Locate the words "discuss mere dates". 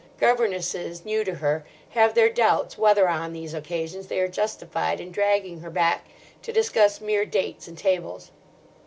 6.51-7.67